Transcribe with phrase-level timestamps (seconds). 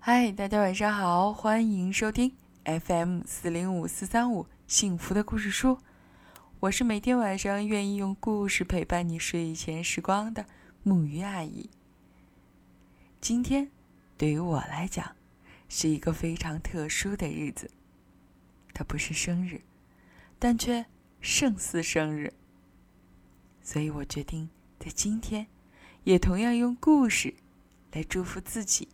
[0.00, 2.32] 嗨，大家晚上好，欢迎收听
[2.64, 5.76] FM 四零五四三五幸福的故事书。
[6.60, 10.46] 我是每天晚上愿意用故事陪伴你睡前时光的
[10.84, 11.68] 木鱼阿姨。
[13.20, 13.70] 今天
[14.16, 15.16] 对于我来讲
[15.68, 17.68] 是一个非常特殊的日子，
[18.72, 19.60] 它不是生日，
[20.38, 20.86] 但却
[21.20, 22.32] 胜似生日。
[23.62, 25.48] 所以我决定在今天
[26.04, 27.34] 也同样用故事
[27.92, 28.88] 来祝福自己。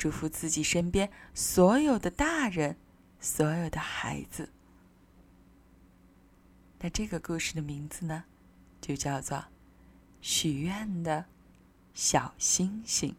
[0.00, 2.78] 祝福自己身边所有的大人，
[3.20, 4.48] 所有的孩子。
[6.78, 8.24] 那这个故事的名字呢，
[8.80, 9.36] 就叫做
[10.22, 11.26] 《许愿的
[11.92, 13.10] 小星星》。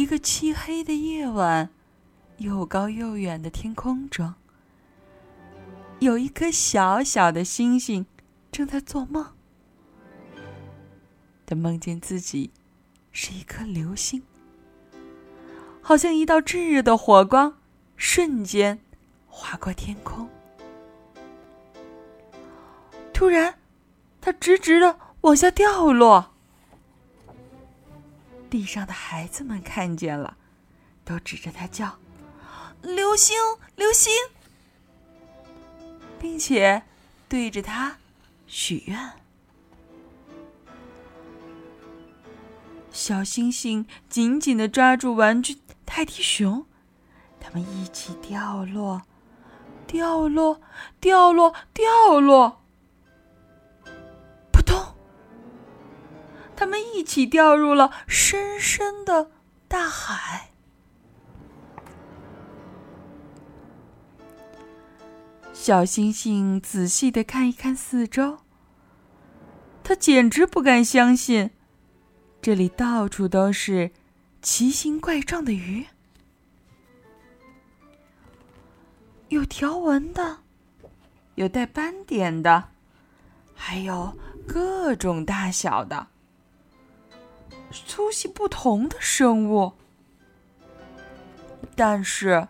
[0.00, 1.68] 一个漆黑的夜晚，
[2.38, 4.32] 又高又远的天空中，
[5.98, 8.06] 有一颗小小的星星
[8.50, 9.34] 正在做梦。
[11.44, 12.50] 他梦见自己
[13.12, 14.22] 是一颗流星，
[15.82, 17.58] 好像一道炙热的火光，
[17.94, 18.78] 瞬间
[19.26, 20.26] 划过天空。
[23.12, 23.56] 突然，
[24.18, 26.29] 它直直的往下掉落。
[28.50, 30.36] 地上的孩子们看见了，
[31.04, 31.96] 都指着他叫
[32.82, 33.36] ：“流星，
[33.76, 34.12] 流星！”
[36.18, 36.82] 并且
[37.28, 37.96] 对着他
[38.48, 39.12] 许愿。
[42.90, 46.66] 小星星紧紧的抓住玩具泰迪熊，
[47.38, 49.02] 他们一起掉落，
[49.86, 50.60] 掉落，
[50.98, 52.59] 掉落，掉落。
[56.60, 59.30] 他们一起掉入了深深的
[59.66, 60.50] 大海。
[65.54, 68.40] 小星星仔细的看一看四周，
[69.82, 71.52] 他简直不敢相信，
[72.42, 73.92] 这里到处都是
[74.42, 75.86] 奇形怪状的鱼，
[79.30, 80.40] 有条纹的，
[81.36, 82.68] 有带斑点的，
[83.54, 84.14] 还有
[84.46, 86.08] 各种大小的。
[87.70, 89.72] 粗细不同的生物，
[91.76, 92.48] 但是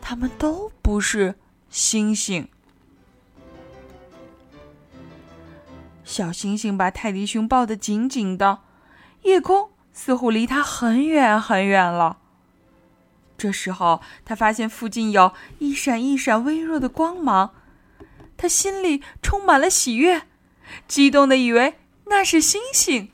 [0.00, 1.34] 它们都不是
[1.68, 2.48] 星星。
[6.04, 8.60] 小星星把泰迪熊抱得紧紧的，
[9.22, 12.18] 夜空似乎离它很远很远了。
[13.36, 17.52] 这时候，他发现附近有一闪一闪微弱的光芒，
[18.36, 20.22] 他心里充满了喜悦，
[20.86, 23.10] 激动的以为那是星星。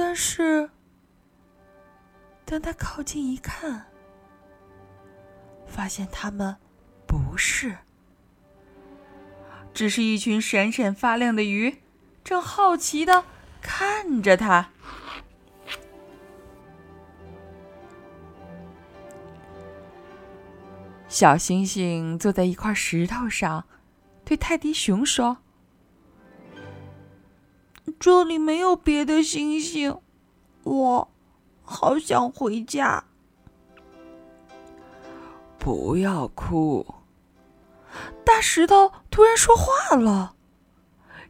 [0.00, 0.70] 但是，
[2.44, 3.84] 当他靠近一看，
[5.66, 6.56] 发现他们
[7.04, 7.76] 不是，
[9.74, 11.78] 只是一群闪闪发亮的鱼，
[12.22, 13.24] 正好奇的
[13.60, 14.70] 看着他。
[21.08, 23.64] 小星星坐在一块石头上，
[24.24, 25.38] 对泰迪熊说。
[27.98, 30.00] 这里没有别的星星，
[30.64, 31.10] 我
[31.62, 33.04] 好想回家。
[35.58, 36.86] 不要哭。
[38.24, 40.34] 大石头突然说话了，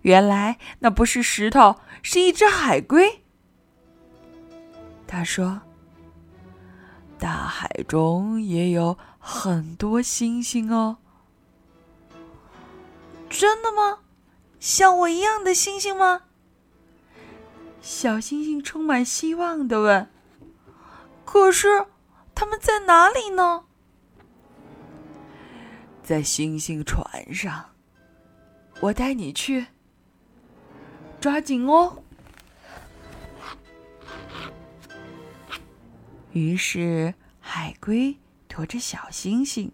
[0.03, 3.23] 原来那不是石头，是一只海龟。
[5.07, 5.61] 他说
[7.19, 10.99] ：“大海中也有很多星星哦。”
[13.31, 14.01] 真的吗？
[14.61, 16.23] 像我一样的星星吗？
[17.81, 20.11] 小星星充满希望的问
[21.25, 21.87] ：“可是，
[22.35, 23.65] 他们在哪里呢？”
[26.03, 27.71] 在星星船上，
[28.81, 29.67] 我带你去。
[31.21, 32.03] 抓紧哦！
[36.33, 38.17] 于是，海龟
[38.49, 39.73] 驮着小星星，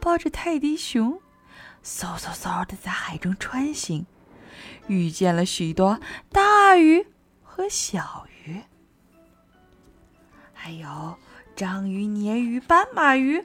[0.00, 1.20] 抱着泰迪熊，
[1.82, 4.06] 嗖嗖嗖的在海中穿行，
[4.86, 6.00] 遇见了许多
[6.30, 7.06] 大鱼。
[7.60, 8.58] 和小鱼，
[10.54, 11.14] 还有
[11.54, 13.44] 章鱼、鲶鱼、斑马鱼，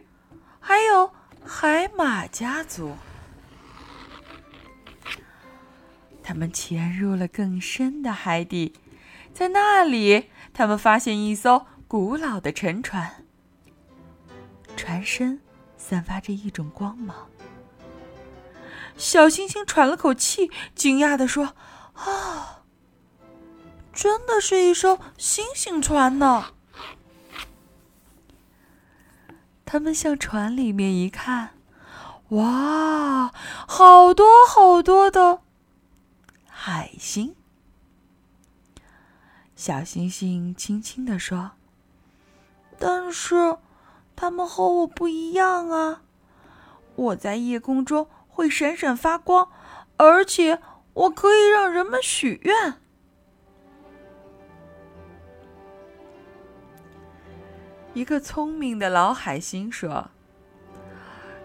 [0.62, 1.12] 还有
[1.46, 2.96] 海马家族。
[6.24, 8.76] 他们潜入了更深的海底，
[9.34, 13.26] 在那里，他们发现一艘古老的沉船，
[14.78, 15.42] 船身
[15.76, 17.28] 散发着一种光芒。
[18.96, 21.54] 小星星喘了口气，惊讶地说
[21.96, 22.45] ：“啊，
[24.06, 26.54] 真的是一艘星星船呢！”
[29.66, 31.56] 他们向船里面一看，
[32.30, 33.34] 哇，
[33.68, 35.42] 好多好多的
[36.48, 37.36] 海星。
[39.56, 41.54] 小星星轻轻地说
[42.78, 43.58] ：“但是，
[44.16, 46.04] 它们和我不一样啊！
[46.96, 49.50] 我在夜空中会闪闪发光，
[49.98, 50.62] 而且
[50.94, 52.76] 我可以让人们许愿。”
[57.96, 60.12] 一个聪明的老海星说：“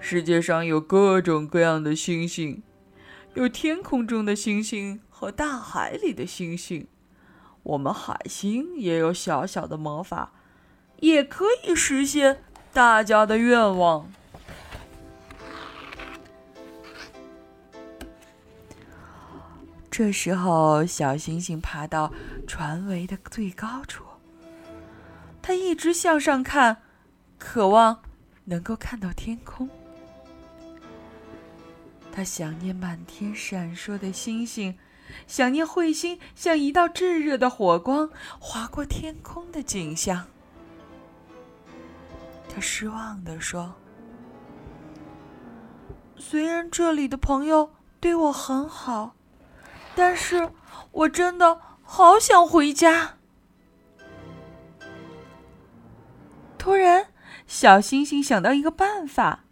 [0.01, 2.65] 世界上有各种各样的星星，
[3.35, 6.89] 有天空中的星星和大海里的星星。
[7.63, 10.33] 我们海星也有小小的魔法，
[10.99, 12.43] 也可以实现
[12.73, 14.11] 大家的愿望。”
[19.89, 22.13] 这时候，小星星爬到
[22.45, 24.10] 船桅的最高处。
[25.51, 26.81] 他一直向上看，
[27.37, 28.03] 渴望
[28.45, 29.69] 能够看到天空。
[32.13, 34.79] 他想念满天闪烁的星星，
[35.27, 38.09] 想念彗星像一道炙热的火光
[38.39, 40.25] 划过天空的景象。
[42.49, 43.75] 他失望地说
[46.17, 49.17] ：“虽然这里的朋友对我很好，
[49.97, 50.49] 但是
[50.93, 53.17] 我真的好想回家。”
[56.61, 57.07] 突然，
[57.47, 59.45] 小星星想到一个办法。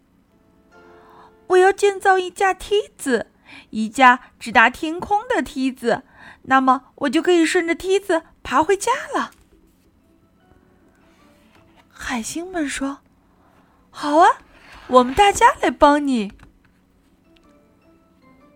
[1.46, 3.28] 我要建造一架梯子，
[3.70, 6.02] 一架直达天空的梯子，
[6.42, 9.30] 那么我就可以顺着梯子爬回家了。
[11.88, 12.98] 海星们说
[13.88, 14.28] ：“好啊，
[14.88, 16.34] 我们大家来帮你。”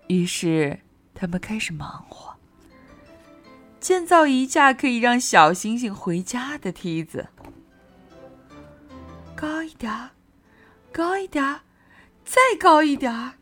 [0.08, 0.80] 于是，
[1.14, 2.34] 他们开始忙活，
[3.80, 7.28] 建造一架可以让小星星回家的梯子。
[9.42, 10.10] 高一点儿，
[10.92, 11.62] 高一点儿，
[12.24, 13.32] 再高一点儿。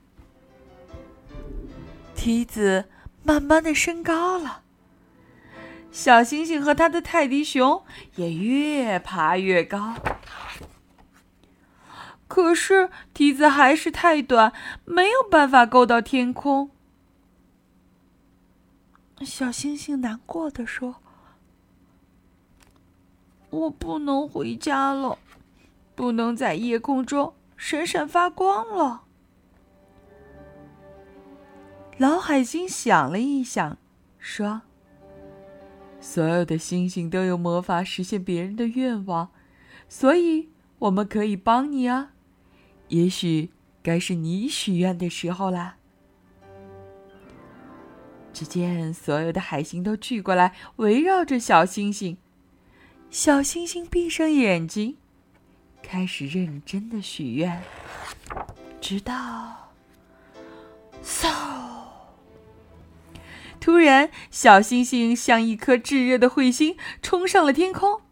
[2.14, 2.88] 梯子
[3.22, 4.62] 慢慢的升高了，
[5.92, 7.84] 小星星和他的泰迪熊
[8.16, 9.96] 也越爬越高。
[12.26, 14.54] 可是梯子还是太短，
[14.86, 16.70] 没有办法够到天空。
[19.20, 20.96] 小星星难过的说
[23.50, 25.18] ：“我不能回家了。”
[26.00, 29.02] 不能在夜空中闪闪发光了。
[31.98, 33.76] 老海星想了一想，
[34.18, 34.62] 说
[36.00, 39.28] ：“所有的星星都有魔法实现别人的愿望，
[39.90, 40.48] 所以
[40.78, 42.12] 我们可以帮你啊。
[42.88, 43.50] 也许
[43.82, 45.76] 该是你许愿的时候啦。”
[48.32, 52.16] 只见所有的海星都聚过来，围绕着小星星。
[53.10, 54.96] 小星星闭上眼睛。
[55.82, 57.62] 开始认真的许愿，
[58.80, 59.72] 直到，
[61.04, 61.28] 嗖！
[63.58, 68.02] 突然，小星星像一颗炙热的彗星冲上了天空，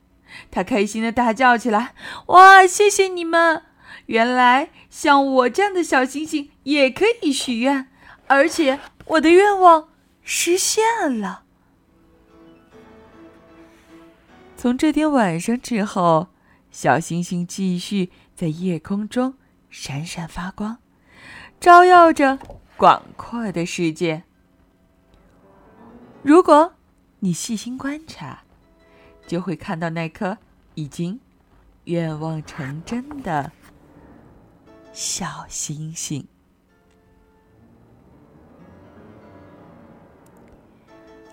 [0.50, 1.94] 他开心的大叫起来
[2.29, 2.67] ：“哇！
[2.67, 3.62] 谢谢你们！
[4.06, 7.88] 原来像我这样的小星星也可以许愿，
[8.26, 9.88] 而且我的愿望
[10.23, 10.85] 实现
[11.21, 11.45] 了。”
[14.57, 16.28] 从这天晚上之后。
[16.70, 19.34] 小星星继续在夜空中
[19.70, 20.78] 闪闪发光，
[21.58, 22.38] 照耀着
[22.76, 24.22] 广阔的世界。
[26.22, 26.75] 如果
[27.20, 28.42] 你细心观察，
[29.26, 30.37] 就会看到那颗
[30.75, 31.18] 已经
[31.84, 33.50] 愿望成真的
[34.92, 36.26] 小星星。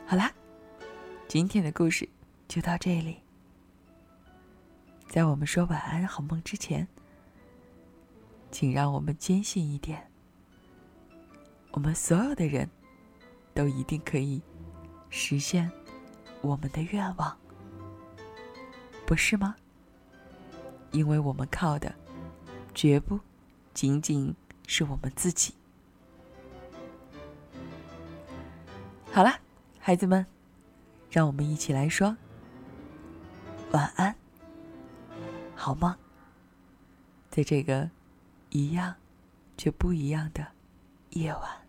[0.05, 0.31] 好啦，
[1.27, 2.07] 今天的故事
[2.47, 3.24] 就到这里。
[5.07, 6.85] 在我们说晚安好梦之前，
[8.51, 10.11] 请让我们坚信一点：
[11.71, 12.69] 我们所有的人
[13.53, 14.41] 都一定可以
[15.09, 15.71] 实现
[16.41, 17.37] 我们的愿望，
[19.05, 19.55] 不是吗？
[20.91, 21.93] 因为我们靠的
[22.73, 23.17] 绝不
[23.73, 24.35] 仅仅
[24.67, 25.53] 是我们自己。
[29.11, 29.39] 好了，
[29.79, 30.25] 孩子们，
[31.09, 32.17] 让我们一起来说
[33.71, 34.13] 晚安。
[35.65, 35.97] 好吗？
[37.31, 37.89] 在这个
[38.51, 38.97] 一样
[39.57, 40.45] 却不一样的
[41.09, 41.64] 夜晚。